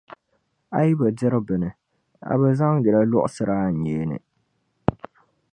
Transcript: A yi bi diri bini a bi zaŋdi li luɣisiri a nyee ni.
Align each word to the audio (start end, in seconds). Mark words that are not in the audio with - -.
A 0.77 0.79
yi 0.85 0.93
bi 0.99 1.07
diri 1.17 1.39
bini 1.47 1.69
a 2.31 2.33
bi 2.39 2.47
zaŋdi 2.59 2.89
li 2.95 3.01
luɣisiri 3.11 3.55
a 3.67 3.67
nyee 3.81 4.03
ni. 4.09 4.17